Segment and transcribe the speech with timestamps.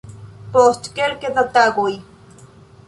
[0.55, 1.89] Post kelke da tagoj.